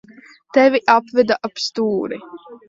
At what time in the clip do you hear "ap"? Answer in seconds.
1.49-1.63